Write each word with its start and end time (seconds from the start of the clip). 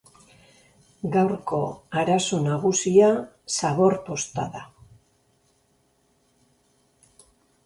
Gaurko 1.15 1.59
arazo 2.03 2.39
nagusia 2.45 3.11
zabor-posta 3.59 4.47
da. 4.57 4.65